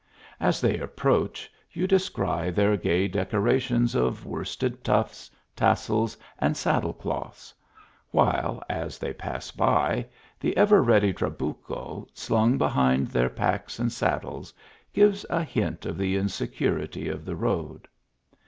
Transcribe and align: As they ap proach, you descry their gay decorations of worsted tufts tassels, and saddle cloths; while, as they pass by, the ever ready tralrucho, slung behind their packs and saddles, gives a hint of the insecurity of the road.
As 0.39 0.59
they 0.59 0.79
ap 0.81 0.95
proach, 0.95 1.47
you 1.71 1.85
descry 1.85 2.49
their 2.49 2.75
gay 2.75 3.07
decorations 3.07 3.93
of 3.93 4.25
worsted 4.25 4.83
tufts 4.83 5.29
tassels, 5.55 6.17
and 6.39 6.57
saddle 6.57 6.93
cloths; 6.93 7.53
while, 8.09 8.63
as 8.67 8.97
they 8.97 9.13
pass 9.13 9.51
by, 9.51 10.07
the 10.39 10.57
ever 10.57 10.81
ready 10.81 11.13
tralrucho, 11.13 12.07
slung 12.15 12.57
behind 12.57 13.09
their 13.09 13.29
packs 13.29 13.77
and 13.77 13.91
saddles, 13.91 14.51
gives 14.91 15.23
a 15.29 15.43
hint 15.43 15.85
of 15.85 15.99
the 15.99 16.15
insecurity 16.15 17.07
of 17.07 17.23
the 17.23 17.35
road. 17.35 17.87